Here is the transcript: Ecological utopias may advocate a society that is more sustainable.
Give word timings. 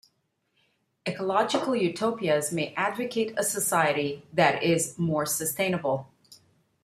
Ecological 1.07 1.75
utopias 1.75 2.51
may 2.51 2.73
advocate 2.73 3.35
a 3.37 3.43
society 3.43 4.25
that 4.33 4.63
is 4.63 4.97
more 4.97 5.27
sustainable. 5.27 6.09